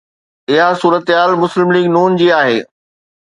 اها 0.51 0.67
صورتحال 0.81 1.31
مسلم 1.43 1.67
ليگ 1.75 1.87
ن 1.95 1.97
جي 2.19 2.27
آهي. 2.41 2.59